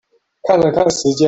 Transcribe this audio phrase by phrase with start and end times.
[0.43, 1.17] 看了看時間